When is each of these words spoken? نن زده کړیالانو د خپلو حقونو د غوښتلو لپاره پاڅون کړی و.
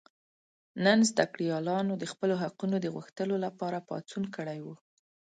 نن 0.85 0.99
زده 1.09 1.25
کړیالانو 1.33 1.93
د 1.97 2.03
خپلو 2.11 2.35
حقونو 2.43 2.75
د 2.81 2.87
غوښتلو 2.95 3.35
لپاره 3.45 3.85
پاڅون 3.89 4.23
کړی 4.35 4.59
و. 4.65 4.67